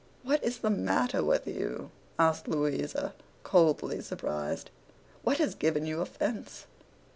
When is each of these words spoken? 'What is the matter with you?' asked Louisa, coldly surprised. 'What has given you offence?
'What 0.23 0.43
is 0.43 0.57
the 0.57 0.71
matter 0.71 1.23
with 1.23 1.45
you?' 1.47 1.91
asked 2.17 2.47
Louisa, 2.47 3.13
coldly 3.43 4.01
surprised. 4.01 4.71
'What 5.21 5.37
has 5.37 5.53
given 5.53 5.85
you 5.85 6.01
offence? 6.01 6.65